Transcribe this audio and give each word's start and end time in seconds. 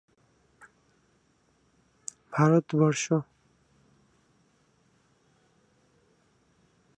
ভারত 2.33 2.67
বর্ষ। 2.75 3.05